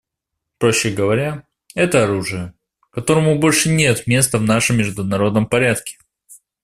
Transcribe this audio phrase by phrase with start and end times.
[0.57, 1.43] Проще говоря,
[1.75, 2.55] это оружие,
[2.89, 5.97] которому больше нет места в нашем международном порядке.